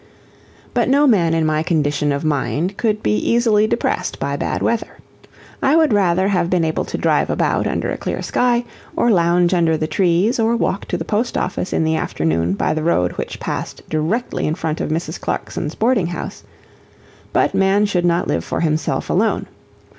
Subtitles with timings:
[0.73, 4.97] But no man in my condition of mind could be easily depressed by bad weather.
[5.61, 9.53] I would rather have been able to drive about under a clear sky, or lounge
[9.53, 13.11] under the trees, or walk to the post office in the afternoon by the road
[13.11, 15.21] which passed directly in front of Mrs.
[15.21, 16.43] Clarkson's boarding house;
[17.31, 19.45] but man should not live for himself alone.